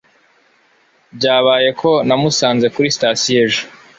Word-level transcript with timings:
byabaye 1.15 1.69
ko 1.81 1.89
namusanze 2.07 2.65
kuri 2.73 2.93
sitasiyo 2.95 3.37
ejo 3.45 3.63